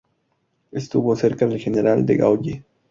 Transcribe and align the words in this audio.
Estuvo 0.71 1.15
cerca 1.15 1.45
del 1.45 1.59
general 1.59 2.07
de 2.07 2.15
Gaulle. 2.17 2.65